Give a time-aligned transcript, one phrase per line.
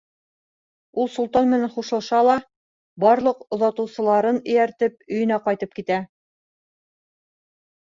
[1.03, 2.39] Ул солтан менән хушлаша ла,
[3.05, 6.05] барлыҡ оҙатыусыларын эйәртеп, өйөнә ҡайтып китә.